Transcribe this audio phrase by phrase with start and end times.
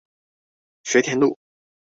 [0.83, 1.37] 學田路